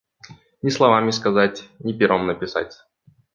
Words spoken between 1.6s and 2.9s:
ни пером написать.